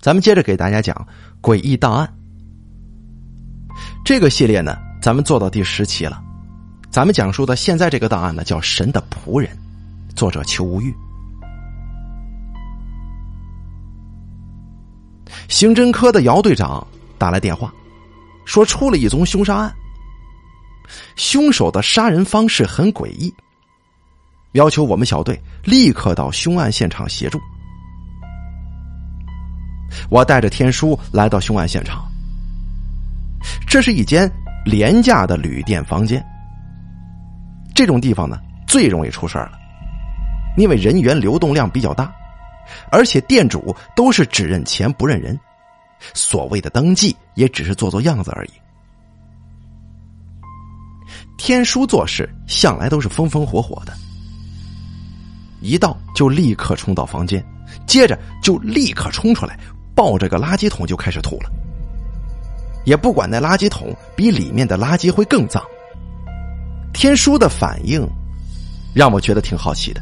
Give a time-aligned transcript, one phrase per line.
[0.00, 1.06] 咱们接着给大家讲
[1.42, 2.10] 诡异档案。
[4.04, 6.22] 这个系列呢，咱们做到第十期了。
[6.90, 9.50] 咱们讲述的现在这个档案呢，叫《神的仆人》，
[10.16, 10.94] 作者邱无欲。
[15.48, 16.84] 刑侦科的姚队长
[17.18, 17.72] 打来电话，
[18.44, 19.72] 说出了一宗凶杀案，
[21.16, 23.32] 凶手的杀人方式很诡异，
[24.52, 27.38] 要求我们小队立刻到凶案现场协助。
[30.08, 32.04] 我带着天书来到凶案现场。
[33.66, 34.30] 这是一间
[34.64, 36.24] 廉价的旅店房间。
[37.74, 39.58] 这种地方呢，最容易出事儿了，
[40.56, 42.12] 因为人员流动量比较大，
[42.90, 45.38] 而且店主都是只认钱不认人，
[46.12, 48.50] 所谓的登记也只是做做样子而已。
[51.38, 53.94] 天书做事向来都是风风火火的，
[55.62, 57.42] 一到就立刻冲到房间，
[57.86, 59.58] 接着就立刻冲出来。
[60.00, 61.50] 抱着个垃圾桶就开始吐了，
[62.86, 65.62] 也不管那垃圾桶比里面的垃圾会更脏。
[66.94, 68.08] 天书的反应
[68.94, 70.00] 让我觉得挺好奇的，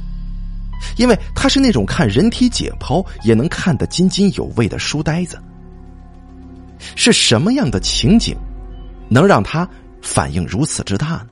[0.98, 5.36] 因为他是那种看人体解剖也能看得津津有味的书呆子。
[6.94, 8.36] 是什么样的情景
[9.08, 9.68] 能让他
[10.00, 11.26] 反应如此之大呢？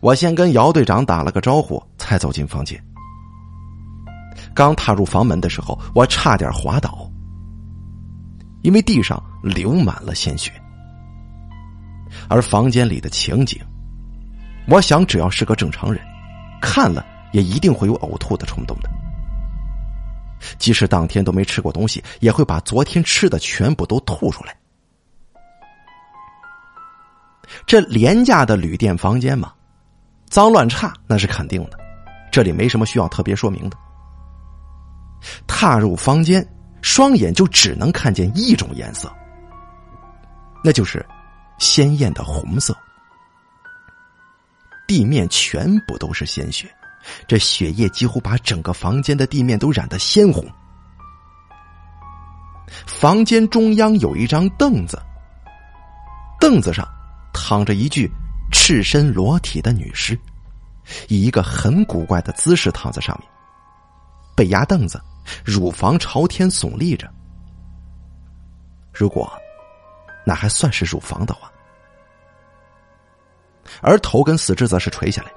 [0.00, 2.82] 我先跟姚队长打了个招呼，才走进房间。
[4.54, 7.10] 刚踏入房门的时候，我差点滑倒，
[8.62, 10.52] 因为地上流满了鲜血。
[12.28, 13.60] 而房间里的情景，
[14.66, 16.02] 我想只要是个正常人，
[16.60, 18.88] 看了也一定会有呕吐的冲动的。
[20.58, 24.56] 即使当天都没吃过东西，也会把昨天吃的全部都吐出来。
[27.66, 29.52] 这廉价的旅店房间嘛，
[30.28, 31.78] 脏乱差那是肯定的，
[32.30, 33.76] 这里没什么需要特别说明的。
[35.46, 36.46] 踏入房间，
[36.82, 39.12] 双眼就只能看见一种颜色，
[40.62, 41.04] 那就是
[41.58, 42.76] 鲜艳的红色。
[44.86, 46.66] 地面全部都是鲜血，
[47.26, 50.44] 这血液几乎把整个房间的地面都染得鲜红。
[52.86, 54.98] 房间中央有一张凳子，
[56.40, 56.86] 凳子上
[57.34, 58.10] 躺着一具
[58.50, 60.18] 赤身裸体的女尸，
[61.08, 63.28] 以一个很古怪的姿势躺在上面。
[64.34, 65.02] 背压凳子，
[65.44, 67.08] 乳房朝天耸立着。
[68.92, 69.30] 如果
[70.24, 71.50] 那还算是乳房的话，
[73.80, 75.30] 而头跟四肢则是垂下来，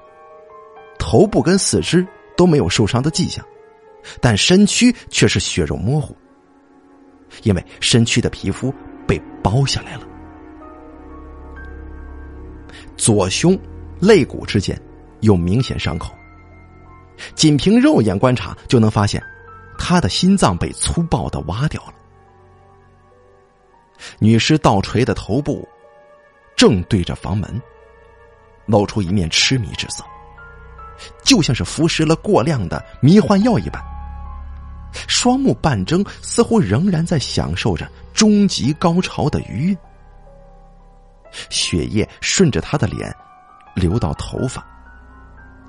[0.98, 3.46] 头部跟四肢都没有受伤的迹象，
[4.20, 6.16] 但身躯却是血肉模糊，
[7.44, 8.74] 因为身躯的皮肤
[9.08, 10.08] 被剥下来了。
[12.98, 13.58] 左胸
[14.00, 14.80] 肋骨之间
[15.22, 16.14] 有明显伤口。
[17.36, 19.22] 仅凭肉眼观察就能发现，
[19.84, 21.94] 他的心脏被粗暴的挖掉了。
[24.20, 25.68] 女尸倒垂的头部
[26.56, 27.60] 正对着房门，
[28.68, 30.04] 露出一面痴迷之色，
[31.24, 33.84] 就像是服食了过量的迷幻药一般。
[35.08, 39.78] 双目半睁，似乎仍然在享受着终极高潮的余韵。
[41.50, 43.14] 血液顺着他的脸
[43.74, 44.64] 流到头发。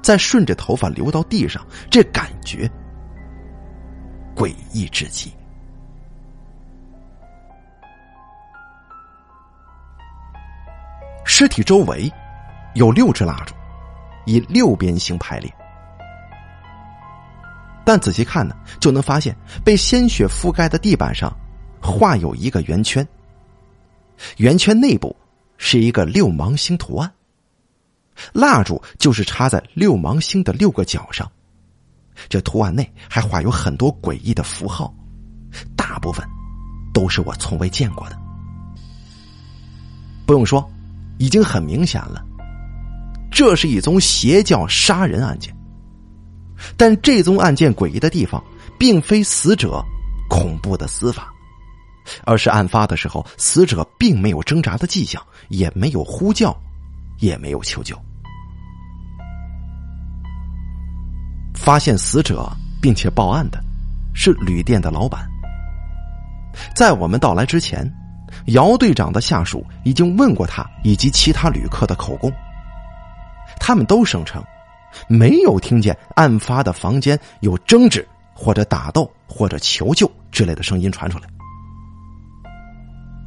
[0.02, 2.70] 再顺着头发流到地上，这感觉
[4.34, 5.32] 诡异至极。
[11.25, 12.12] 尸体周围
[12.75, 13.54] 有六支蜡烛，
[14.26, 15.53] 以六边形排列，
[17.84, 19.34] 但仔细看呢，就能发现
[19.65, 21.34] 被鲜血覆盖的地板上
[21.81, 23.06] 画有一个圆圈，
[24.37, 25.16] 圆圈内部
[25.56, 27.10] 是一个六芒星图案。
[28.32, 31.31] 蜡烛就是插在六芒星的六个角上，
[32.28, 34.94] 这图案内还画有很多诡异的符号，
[35.76, 36.26] 大部分
[36.92, 38.18] 都是我从未见过的。
[40.26, 40.68] 不用说，
[41.18, 42.24] 已经很明显了，
[43.30, 45.54] 这是一宗邪教杀人案件。
[46.76, 48.42] 但这宗案件诡异的地方，
[48.78, 49.84] 并非死者
[50.28, 51.32] 恐怖的死法，
[52.24, 56.56] 而是案发的时候，死者并没有挣扎的迹象，也没有呼叫。
[57.18, 57.97] 也没有求救。
[61.62, 62.50] 发现死者
[62.80, 63.62] 并且报案的，
[64.14, 65.24] 是旅店的老板。
[66.74, 67.88] 在我们到来之前，
[68.47, 72.32] 姚队长的下属已经问过他以及其他旅客的口供，
[73.60, 74.42] 他们都声称
[75.06, 81.28] 没有听见案发的房间有争执或者打斗或者求救之类的声音传出来。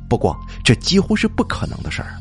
[0.09, 2.17] 不过，这几乎是不可能的事儿。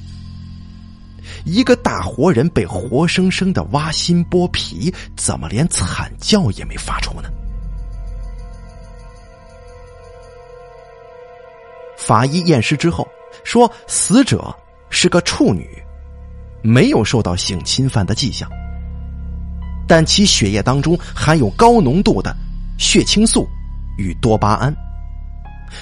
[1.45, 7.29] 一个大活人被活生生的挖心剥皮，怎么连惨叫也没发出呢？
[11.97, 13.07] 法医验尸之后
[13.45, 14.55] 说，死者
[14.91, 15.67] 是个处女，
[16.63, 18.51] 没有受到性侵犯的迹象，
[19.87, 22.35] 但其血液当中含有高浓度的
[22.79, 23.47] 血清素
[23.99, 24.75] 与多巴胺，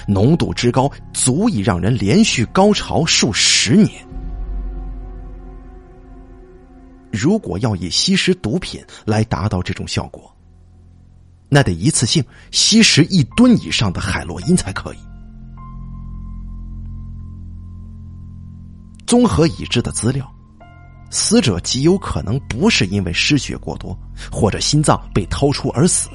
[0.07, 4.05] 浓度之高足以让人连续高潮数十年。
[7.13, 10.35] 如果要以吸食毒品来达到这种效果，
[11.47, 14.97] 那得一次性吸食一吨以上的海洛因才可以。
[19.05, 20.27] 综合已知的资料，
[21.11, 23.95] 死者极有可能不是因为失血过多
[24.31, 26.09] 或者心脏被掏出而死，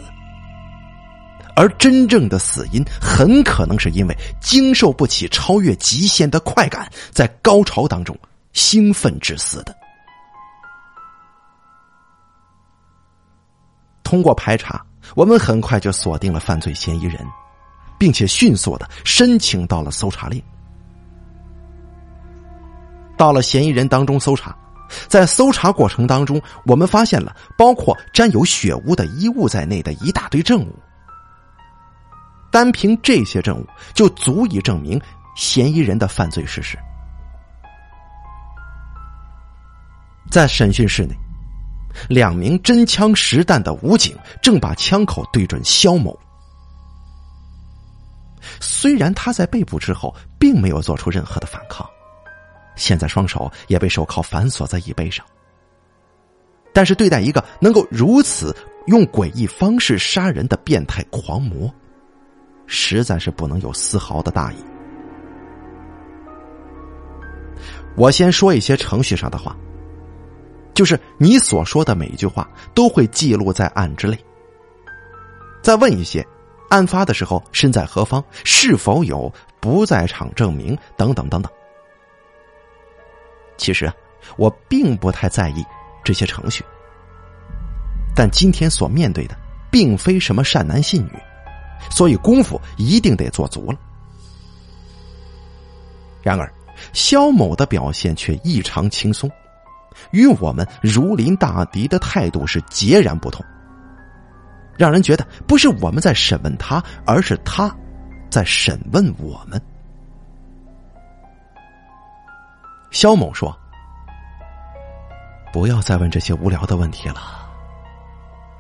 [1.54, 8.18] 而真正的死因很可能是因为经受不起超越极限的快感，在高潮当中
[8.52, 9.77] 兴奋致死的。
[14.08, 14.82] 通过排查，
[15.14, 17.22] 我们很快就锁定了犯罪嫌疑人，
[17.98, 20.42] 并且迅速的申请到了搜查令。
[23.18, 24.56] 到了嫌疑人当中搜查，
[25.08, 30.74] 在搜查过程当中，我们发现了包括沾有血污的衣物在内的一大堆证物。
[32.50, 34.98] 单凭这些证物，就足以证明
[35.36, 36.78] 嫌疑人的犯罪事实。
[40.30, 41.14] 在审讯室内。
[42.08, 46.18] 两名真枪实弹的武警正把枪口对准肖某。
[48.60, 51.88] 虽然他在被捕之后并没有做出任何的反抗，
[52.76, 55.24] 现在双手也被手铐反锁在椅背上，
[56.72, 58.54] 但是对待一个能够如此
[58.86, 61.72] 用诡异方式杀人的变态狂魔，
[62.66, 64.56] 实在是不能有丝毫的大意。
[67.96, 69.56] 我先说一些程序上的话。
[70.78, 74.16] 就是你所说的每一句话都会记录在案之内。
[75.60, 76.24] 再问一些，
[76.70, 81.50] 案发的时候身在何方，是否有不在场证明等等等等。
[83.56, 83.94] 其实啊，
[84.36, 85.66] 我并不太在意
[86.04, 86.64] 这些程序，
[88.14, 89.36] 但今天所面对的
[89.72, 91.12] 并非什么善男信女，
[91.90, 93.78] 所以功夫一定得做足了。
[96.22, 96.48] 然而，
[96.92, 99.28] 肖某的表现却异常轻松。
[100.10, 103.44] 与我们如临大敌的态度是截然不同，
[104.76, 107.74] 让人觉得不是我们在审问他，而是他
[108.30, 109.60] 在审问我们。
[112.90, 113.54] 肖某说
[115.52, 117.20] ：“不要再问这些无聊的问题了。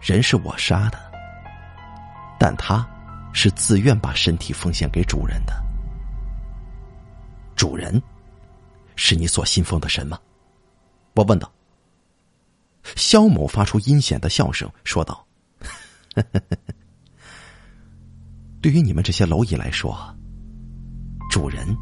[0.00, 0.98] 人是我杀的，
[2.38, 2.86] 但他
[3.32, 5.54] 是自愿把身体奉献给主人的。
[7.56, 8.00] 主人
[8.96, 10.18] 是你所信奉的神吗？”
[11.18, 11.52] 我问道。
[12.94, 15.26] 肖某发出阴险的笑声，说道
[18.62, 19.98] ：“对于你们这些蝼蚁来说，
[21.28, 21.76] 主人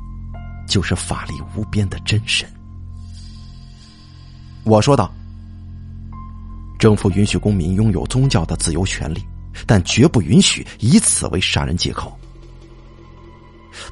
[0.66, 2.50] 就是法力无边的真神。”
[4.64, 5.12] 我说道
[6.80, 9.22] ：“政府允许公民拥有宗教的自由权利，
[9.66, 12.18] 但绝不允许以此为杀人借口。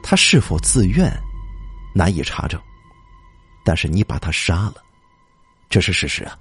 [0.02, 1.12] 他是否自愿，
[1.94, 2.58] 难以查证，
[3.62, 4.76] 但是你把他杀了。”
[5.74, 6.38] 这是事实啊！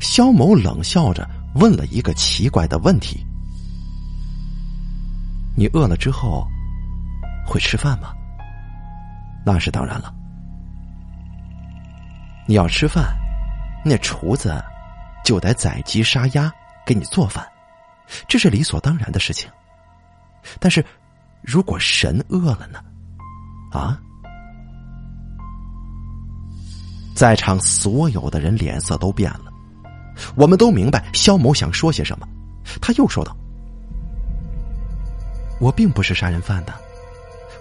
[0.00, 1.24] 肖某冷笑着
[1.54, 3.24] 问了一个奇怪的问题
[5.56, 6.44] ：“你饿了之后
[7.46, 8.12] 会吃饭吗
[9.46, 10.12] ？”“那是当然了。
[12.48, 13.16] ”“你要吃饭，
[13.84, 14.60] 那厨子
[15.24, 16.52] 就得宰鸡杀鸭
[16.84, 17.46] 给你做饭，
[18.26, 19.48] 这是理所当然的事情。
[20.58, 20.84] 但是，
[21.40, 22.82] 如果神饿了呢？
[23.70, 23.96] 啊？”
[27.14, 29.52] 在场所有的人脸色都变了，
[30.34, 32.26] 我们都明白肖某想说些什么。
[32.80, 33.36] 他又说道
[35.60, 36.74] ：“我并不是杀人犯的，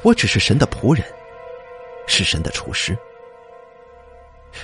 [0.01, 1.05] 我只是神的仆人，
[2.07, 2.98] 是神的厨师。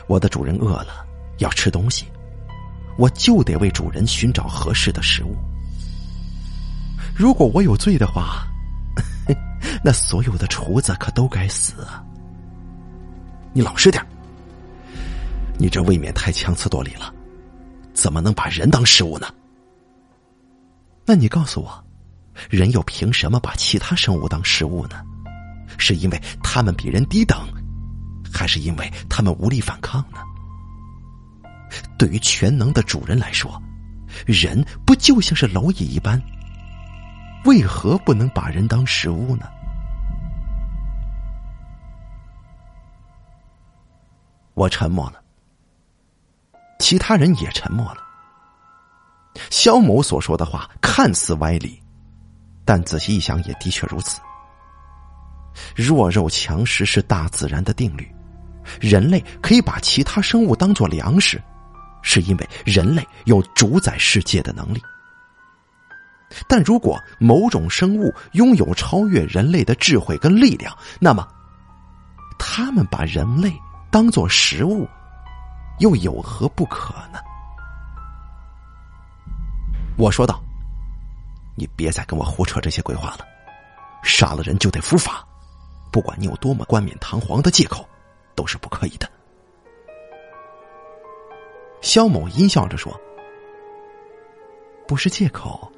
[0.08, 1.05] 我的主人饿了
[1.38, 2.05] 要吃东西，
[2.98, 5.36] 我就得为主人寻找合适的食物。
[7.15, 8.48] 如果我有罪的话，
[9.84, 12.03] 那所有的厨子可都该死啊！
[13.53, 14.03] 你老实点
[15.62, 17.13] 你这未免太强词夺理了，
[17.94, 19.28] 怎么能把人当食物呢？
[21.06, 21.84] 那你告诉我，
[22.50, 25.04] 人又凭什么把其他生物当食物呢？
[25.78, 27.38] 是因为他们比人低等，
[28.34, 30.20] 还是因为他们无力反抗呢？
[31.98, 33.62] 对于全能的主人来说，
[34.25, 36.22] 人不就像是蝼蚁一般？
[37.44, 39.46] 为何不能把人当食物呢？
[44.54, 45.22] 我沉默了。
[46.79, 47.98] 其他人也沉默了。
[49.51, 51.79] 肖某所说的话看似歪理，
[52.65, 54.19] 但仔细一想，也的确如此。
[55.75, 58.09] 弱肉强食是大自然的定律，
[58.79, 61.41] 人类可以把其他生物当做粮食，
[62.01, 64.81] 是因为人类有主宰世界的能力。
[66.48, 71.27] 但如果某种生物拥有超越人类的智慧跟力量，那么，
[72.38, 73.51] 他们把人类
[73.91, 74.88] 当做食物，
[75.79, 77.19] 又有何不可呢？
[79.98, 80.41] 我说道
[81.57, 83.25] ：“你别再跟我胡扯这些鬼话了，
[84.03, 85.27] 杀了人就得伏法，
[85.91, 87.88] 不管你有多么冠冕堂皇的借口，
[88.36, 89.09] 都是不可以的。”
[91.81, 92.98] 肖某阴笑着说
[94.88, 95.69] ：“不是借口。”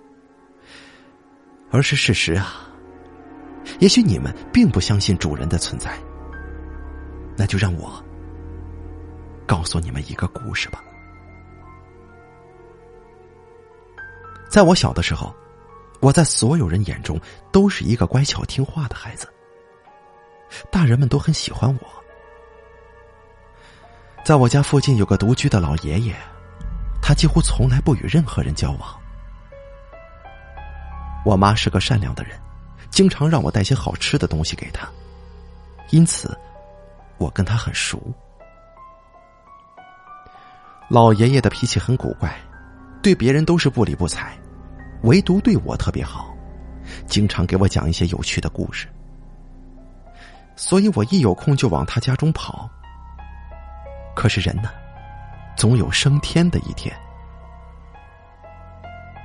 [1.74, 2.68] 而是事实啊！
[3.80, 5.98] 也许你们并不相信主人的存在，
[7.38, 8.04] 那就让我
[9.52, 10.82] 告诉你们一个故事吧。
[14.50, 15.36] 在我小的时候，
[16.00, 17.20] 我在所有人眼中
[17.52, 19.28] 都是一个乖巧听话的孩子，
[20.72, 22.04] 大人们都很喜欢我。
[24.24, 26.16] 在我家附近有个独居的老爷爷，
[27.02, 28.98] 他几乎从来不与任何人交往。
[31.26, 32.40] 我妈是个善良的人，
[32.90, 34.88] 经常让我带些好吃的东西给她，
[35.90, 36.40] 因此
[37.18, 38.02] 我跟她很熟。
[40.92, 42.38] 老爷爷的脾气很古怪，
[43.02, 44.38] 对别人都是不理不睬，
[45.04, 46.36] 唯独对我特别好，
[47.08, 48.90] 经常给我讲一些有趣的故事，
[50.58, 52.70] 所以我一有空就往他家中跑。
[54.14, 54.70] 可是人呢，
[55.56, 56.94] 总有升天的一天。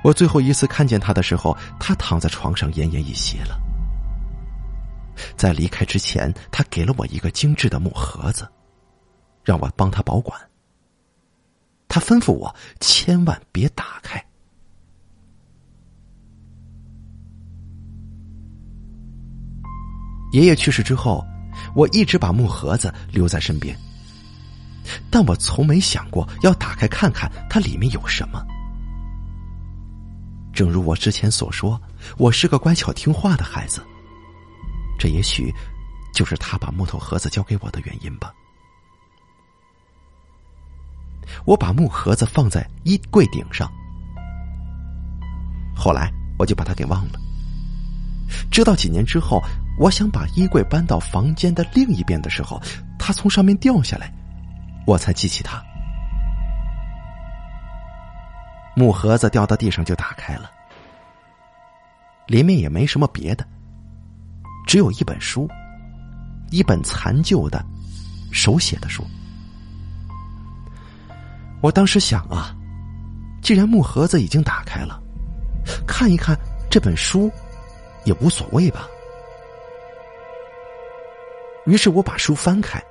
[0.05, 3.59] 我最后一次看见他的时候，他躺在床上奄奄一息了。
[5.35, 8.47] 在离开之前，他给了我一个精致的木盒子，
[9.43, 10.39] 让我帮他保管。
[11.97, 14.23] 他吩咐我千万别打开。
[20.31, 21.25] 爷爷去世之后，
[21.75, 23.75] 我一直把木盒子留在身边，
[25.09, 28.45] 但我从没想过要打开看看它里面有什么。
[30.53, 31.81] 正如我之前所说，
[32.19, 33.83] 我是个乖巧听话的孩子。
[34.99, 35.51] 这也许
[36.13, 38.31] 就是他把木头盒子交给我的原因吧。
[41.45, 43.71] 我把木盒子放在衣柜顶上，
[45.75, 47.19] 后来我就把它给忘了。
[48.51, 49.41] 直到几年之后，
[49.79, 52.61] 我想把衣柜搬到房间的另一边的时候，
[52.99, 54.13] 它从上面掉下来，
[54.85, 55.63] 我才记起它。
[58.75, 60.51] 木盒子掉到地上就打开了，
[62.27, 63.47] 里面也没什么别的，
[64.67, 65.49] 只有一本书，
[66.51, 67.63] 一本残旧的
[68.31, 69.03] 手写的书。
[71.61, 72.55] 我当时想啊，
[73.41, 75.01] 既然木盒子已经打开了，
[75.87, 76.37] 看一看
[76.69, 77.31] 这本书
[78.05, 78.87] 也无所谓吧。
[81.65, 82.81] 于是我把书翻开，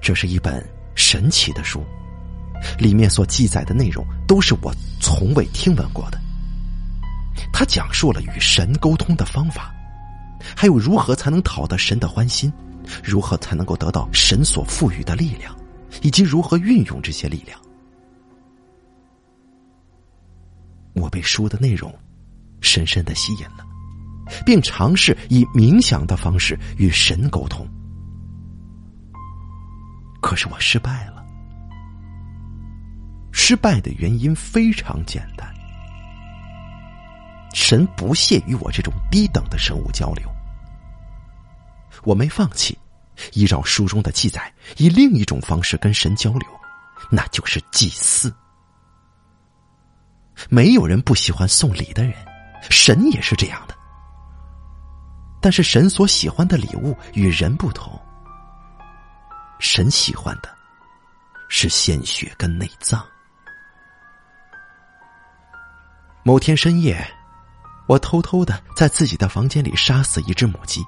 [0.00, 1.84] 这是一本神奇的书。
[2.76, 6.20] 里面所记载的内容都是我从未听闻过的。
[7.52, 9.72] 他讲述了与神沟通的方法，
[10.56, 12.52] 还有如何才能讨得神的欢心，
[13.02, 15.56] 如何才能够得到神所赋予的力量，
[16.02, 17.58] 以及如何运用这些力量。
[20.94, 21.94] 我被书的内容
[22.60, 23.64] 深深的吸引了，
[24.44, 27.66] 并尝试以冥想的方式与神沟通，
[30.20, 31.24] 可是我失败了。
[33.30, 35.48] 失败的原因非常简单，
[37.54, 40.28] 神不屑与我这种低等的生物交流。
[42.02, 42.76] 我没放弃，
[43.32, 46.48] 依照书中的记载，以另一种方式跟神交流，
[47.10, 48.34] 那就是祭祀。
[50.48, 52.14] 没有人不喜欢送礼的人，
[52.70, 53.74] 神也是这样的。
[55.40, 58.00] 但是神所喜欢的礼物与人不同，
[59.58, 60.48] 神喜欢的
[61.48, 63.04] 是鲜血跟内脏。
[66.24, 67.04] 某天深夜，
[67.86, 70.84] 我偷偷的在自己的房间里杀死一只母鸡，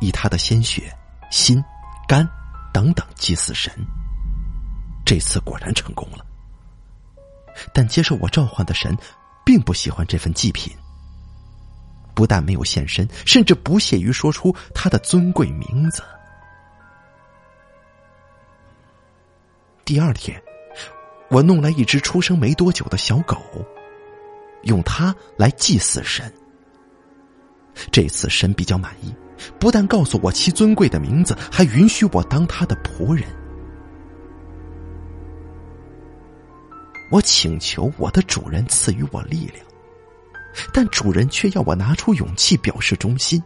[0.00, 0.92] 以它的鲜血、
[1.34, 1.60] 心、
[2.06, 2.24] 肝
[2.72, 3.72] 等等祭祀神。
[5.04, 6.24] 这次果然成功了，
[7.72, 8.96] 但接受我召唤的神
[9.44, 10.72] 并不喜欢这份祭品，
[12.14, 16.04] 不但没有现身，甚至不屑于说出他的尊贵名字。
[19.84, 20.40] 第二天，
[21.30, 23.36] 我弄来一只出生没多久的小狗。
[24.62, 26.32] 用它来祭祀神。
[27.90, 29.12] 这次神比较满意，
[29.58, 33.26] 不但告诉我其尊贵的名字，还允许我当他的仆人。
[37.10, 39.64] 我请求我的主人赐予我力量，
[40.72, 43.42] 但主人却要我拿出勇气表示忠心。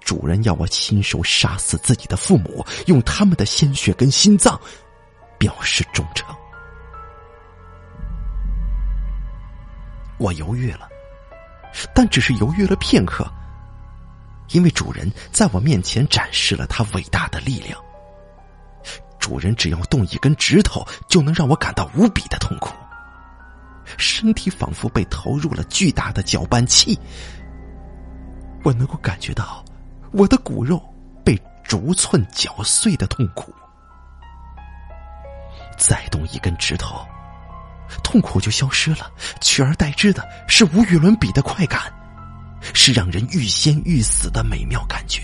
[0.00, 4.58] 主人要我亲手杀死自己的父母，用他们的鲜血跟心脏
[5.38, 6.34] 表示忠诚。
[10.18, 10.88] 我犹豫了，
[11.94, 13.30] 但只是犹豫了片刻，
[14.50, 17.78] 因为主人在我面前展示了他伟大的力量。
[19.18, 22.72] 主人只要动一根指头，就能让我感到无比的痛苦，
[23.96, 26.98] 身体仿佛被投入了巨大的搅拌器。
[28.62, 29.64] 我能够感觉到
[30.12, 30.80] 我的骨肉
[31.24, 33.52] 被逐寸绞碎的痛苦。
[35.76, 37.04] 再动一根指头。
[38.02, 39.10] 痛苦就消失了，
[39.40, 41.82] 取而代之的是无与伦比的快感，
[42.74, 45.22] 是让人欲仙欲死的美妙感觉。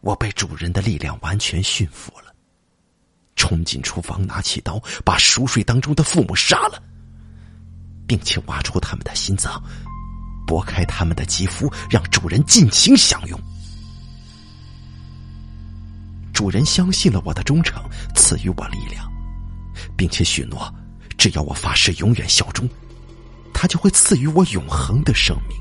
[0.00, 2.34] 我被主人的力量完全驯服了，
[3.36, 6.82] 冲进厨房，拿起刀，把熟睡当中的父母杀了，
[8.06, 9.62] 并且挖出他们的心脏，
[10.44, 13.40] 剥开他们的肌肤，让主人尽情享用。
[16.32, 17.80] 主人相信了我的忠诚，
[18.16, 19.08] 赐予我力量，
[19.96, 20.74] 并且许诺，
[21.22, 22.68] 只要我发誓永远效忠，
[23.54, 25.56] 他就会赐予我永恒的生命。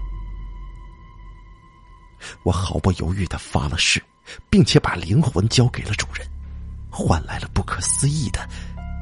[2.41, 4.03] 我毫不犹豫的发了誓，
[4.49, 6.27] 并且把灵魂交给了主人，
[6.89, 8.49] 换来了不可思议的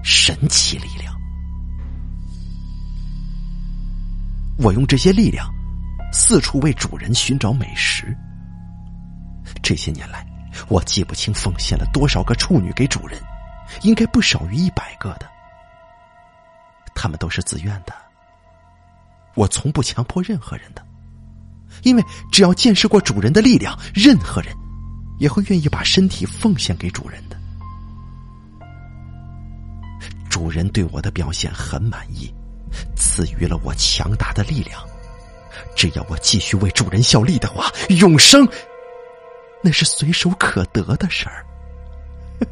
[0.03, 1.17] 神奇力量。
[4.57, 5.49] 我用这些力量
[6.11, 8.13] 四处为主人寻找美食。
[9.63, 10.27] 这些年来。
[10.67, 13.17] 我记不清奉献了多少个处女给主人，
[13.83, 15.38] 应该不少于一百个的。
[17.01, 17.93] 他们都是自愿的，
[19.33, 20.85] 我从不强迫任何人的，
[21.83, 24.53] 因为只要见识过主人的力量，任何人
[25.17, 27.37] 也会愿意把身体奉献给主人的。
[30.29, 32.29] 主人对我的表现很满意，
[32.97, 34.85] 赐予了我强大的力量。
[35.77, 37.71] 只要我继续为主人效力的话，
[38.01, 38.45] 永生。
[39.63, 41.45] 那是随手可得的事儿。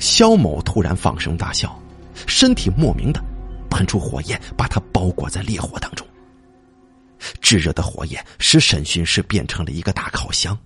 [0.00, 1.78] 肖某突然放声大笑，
[2.26, 3.22] 身体莫名的
[3.70, 6.04] 喷出火焰，把他包裹在烈火当中。
[7.42, 10.56] 炙热的火焰使审讯室变成了一个大烤箱，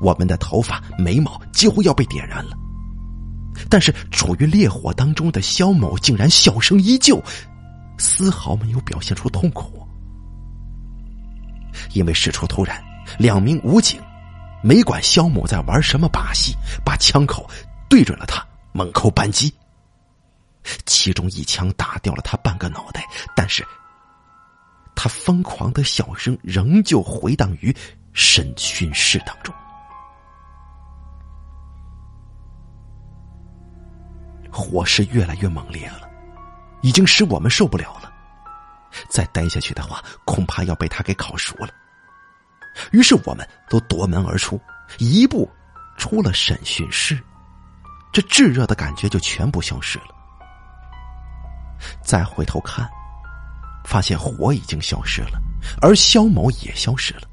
[0.00, 2.56] 我们的头发、眉毛几乎要被点燃了。
[3.68, 7.20] 但是处于烈火当中的肖某竟然笑声依旧，
[7.98, 9.84] 丝毫没有表现出痛苦。
[11.94, 12.80] 因为事出突然，
[13.18, 14.00] 两名武警
[14.62, 17.48] 没管肖某在玩什么把戏，把枪口
[17.94, 19.54] 对准了他，猛扣扳机。
[20.84, 23.64] 其中一枪打掉了他半个脑袋，但是
[24.96, 27.72] 他疯狂的笑声仍旧回荡于
[28.12, 29.54] 审讯室当中。
[34.50, 36.10] 火势越来越猛烈了，
[36.82, 38.12] 已经使我们受不了了。
[39.08, 41.68] 再待下去的话，恐怕要被他给烤熟了。
[42.90, 44.60] 于是我们都夺门而出，
[44.98, 45.48] 一步
[45.96, 47.22] 出了审讯室，
[48.14, 50.14] 这炙热的感觉就全部消失了。
[52.02, 52.88] 再回头看，
[53.84, 55.38] 发现火已经消失了，
[55.82, 57.28] 而肖某也消失了。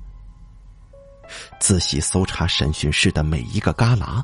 [1.60, 4.22] 仔细搜查审讯室的每一个旮旯。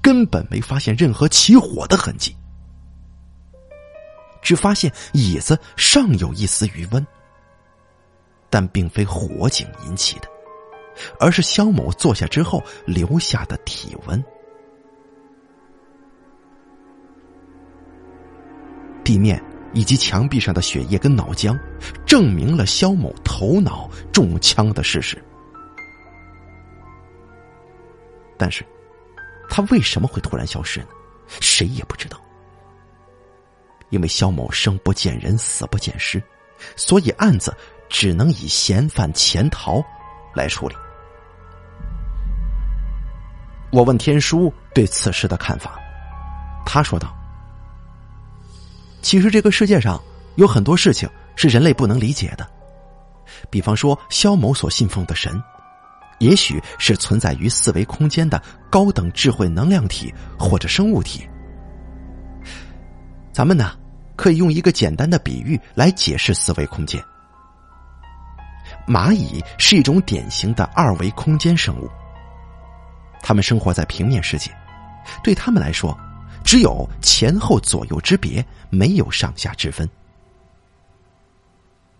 [0.00, 2.34] 根本没发现任何起火的痕迹，
[4.40, 7.04] 只发现椅子尚有一丝余温，
[8.48, 10.28] 但并非火警引起的，
[11.18, 14.24] 而是肖某坐下之后留下的体温。
[19.08, 19.42] 地面
[19.72, 21.58] 以及墙壁上的血液跟脑浆，
[22.04, 25.16] 证明了肖某头脑中枪的事实，
[28.36, 28.62] 但是。
[29.50, 30.88] 他为什么会突然消失呢？
[31.40, 32.20] 谁也不知道。
[33.88, 36.22] 因为肖某生不见人，死不见尸，
[36.76, 37.56] 所以案子
[37.88, 39.82] 只能以嫌犯潜逃
[40.34, 40.74] 来处理。
[43.72, 45.80] 我问天书对此事的看法，
[46.66, 47.16] 他说道
[49.02, 50.00] ：“其实这个世界上
[50.36, 52.46] 有很多事情是人类不能理解的，
[53.50, 55.40] 比方说肖某所信奉的神。”
[56.18, 61.24] 也许是存在于四维空间的高等智慧能量体或者生物体。
[63.32, 63.70] 咱们呢，
[64.16, 67.00] 可以用一个简单的比喻来解释四维空间。
[68.84, 71.88] 蚂蚁是一种典型的二维空间生物，
[73.22, 74.50] 它们生活在平面世界，
[75.22, 75.96] 对他们来说，
[76.48, 79.86] 只有前后左右之别，没有上下之分。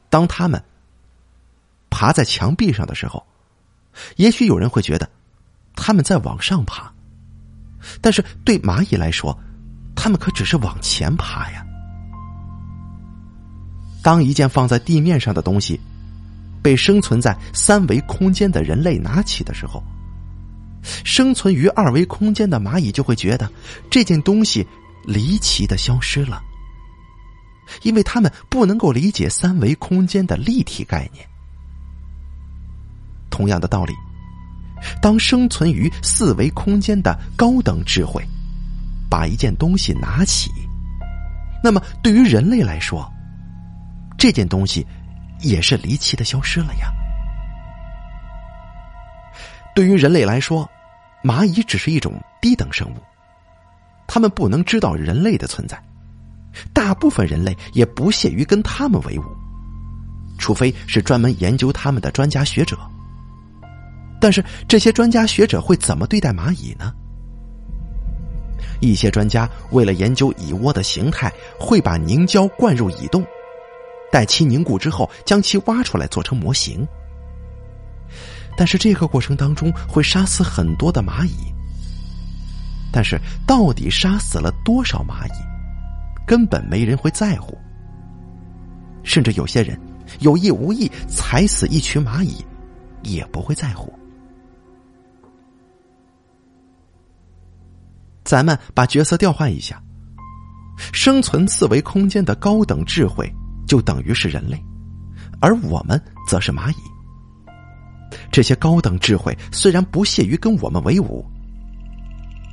[0.08, 0.64] 当他们
[1.90, 3.22] 爬在墙壁上的时候。
[4.16, 5.06] 也许有人会觉得，
[5.74, 6.90] 他们在往上爬，
[8.00, 9.38] 但是对蚂蚁来说，
[9.94, 11.62] 他们可只是往前爬呀。
[14.02, 15.78] 当一件放在地面上的东西
[16.62, 19.82] 被生存在三维空间的人类拿起的时候，
[21.04, 23.50] 生存于二维空间的蚂蚁就会觉得
[23.90, 24.66] 这件东西
[25.04, 26.42] 离奇的消失了，
[27.82, 31.26] 因为他们不能够理解三维空间的立体概念。
[33.30, 33.92] 同样的道理，
[35.00, 38.22] 当生存于四维空间的高等智慧
[39.08, 40.50] 把一件东西拿起，
[41.62, 43.08] 那么对于人类来说，
[44.16, 44.84] 这件东西
[45.40, 46.92] 也是离奇的消失了呀。
[49.74, 50.68] 对于人类来说，
[51.22, 52.96] 蚂蚁只是一种低等生物，
[54.06, 55.82] 他们不能知道人类的存在，
[56.72, 59.24] 大部分人类也不屑于跟他们为伍，
[60.38, 62.78] 除非是专门研究他们的专家学者。
[64.20, 66.92] 但是这些专家学者会怎么对待蚂蚁呢？
[68.80, 73.24] 一些专家为了研究蚁窝的形态，会把凝胶灌入蚁洞，
[74.10, 76.86] 待其凝固之后，将其挖出来做成模型。
[78.58, 81.54] 但是这个过程当中会杀死很多的蚂蚁。
[82.90, 87.56] 但是到底杀死了多少蚂蚁，根本没人会在乎。
[89.04, 89.78] 甚至有些人
[90.18, 92.44] 有意无意踩死一群蚂蚁，
[93.02, 93.96] 也不会在乎。
[98.24, 99.80] 咱们把角色调换一下，
[100.92, 103.32] 生存四维空间的高等智慧
[103.68, 104.60] 就等于是人类，
[105.40, 106.97] 而我们则是蚂蚁。
[108.30, 111.24] 这些高等智慧虽然不屑于跟我们为伍，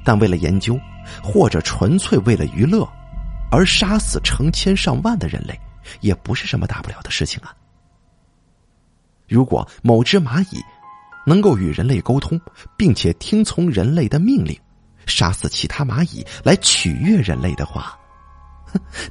[0.04, 0.80] 但为了研究
[1.24, 2.88] 或者纯粹为了娱乐
[3.52, 5.60] 而杀死成千上万的人类，
[6.02, 7.56] 也不是什么大不了的事情啊。
[9.28, 10.62] 如果某只蚂蚁
[11.26, 12.40] 能够与人类沟通，
[12.78, 14.56] 并且听从人类的命令。
[15.08, 17.96] 杀死其他蚂蚁来取悦人类的话，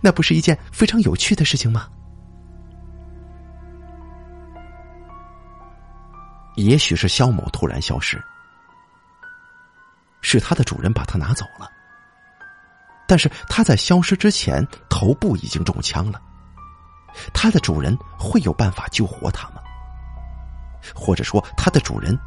[0.01, 1.87] 那不是一件非常有趣的事情吗？
[6.57, 8.23] 也许是肖某突然消失，
[10.21, 11.71] 是他的主人把他拿走了。
[13.07, 16.21] 但是他在消失之前头部已经中枪了，
[17.35, 19.61] 他的主人会有办法救活他吗？
[20.95, 22.19] 或者说，他的主人？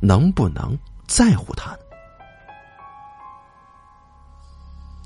[0.00, 1.78] 能不能在乎他呢？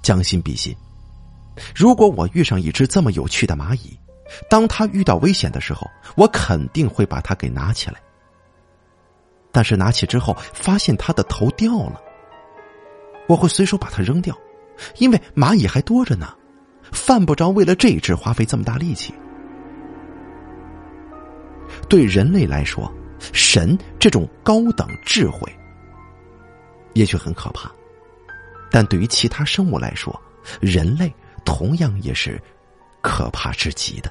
[0.03, 0.77] 将心比心，
[1.75, 3.99] 如果我遇上一只这么有趣的蚂蚁，
[4.49, 8.01] 当它遇到危险的时候，我肯定会把它给拿起来。
[9.53, 12.01] 但是拿起之后，发现它的头掉了，
[13.29, 14.37] 我会随手把它扔掉，
[14.99, 16.35] 因为蚂蚁还多着呢，
[16.93, 19.15] 犯不着为了这一只花费这么大力气。
[21.89, 22.93] 对人类来说。
[23.35, 25.47] 神这种高等智慧，
[26.95, 27.71] 也许很可怕，
[28.71, 30.19] 但对于其他生物来说，
[30.59, 31.15] 人类
[31.45, 32.41] 同样也是
[33.03, 34.11] 可怕至极的，